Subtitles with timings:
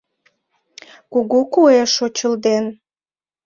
[1.11, 2.65] Кугу куэ шочылден.